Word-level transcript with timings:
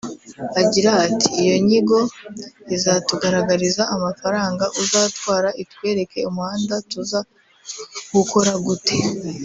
Agira 0.61 0.89
ati 1.05 1.27
“Iyo 1.41 1.55
nyigo 1.67 1.99
izatugaragariza 2.75 3.83
amafaranga 3.95 4.65
uzatwara…itwereke 4.81 6.19
umuhanda 6.29 6.75
tuzawukora 6.91 8.53
gute 8.65 8.95